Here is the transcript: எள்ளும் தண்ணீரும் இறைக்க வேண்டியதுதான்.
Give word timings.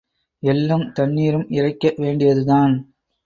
எள்ளும் 0.43 0.85
தண்ணீரும் 0.91 1.45
இறைக்க 1.49 1.93
வேண்டியதுதான். 1.97 2.73